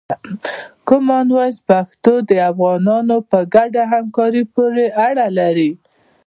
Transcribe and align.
کامن 0.87 1.27
وایس 1.35 1.57
پښتو 1.69 2.13
د 2.29 2.31
افغانانو 2.51 3.17
په 3.29 3.39
ګډه 3.53 3.83
همکاري 3.93 4.43
پورې 4.53 4.85
اړه 5.07 5.27
لري. 5.39 5.71